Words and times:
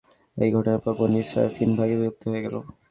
এই 0.37 0.49
ঘটনার 0.55 0.79
পর 0.83 0.93
বনী 0.99 1.17
ইসরাঈল 1.23 1.49
তিন 1.57 1.69
ভাগে 1.77 1.95
বিভক্ত 1.99 2.23
হয়ে 2.23 2.43
পড়ল। 2.45 2.55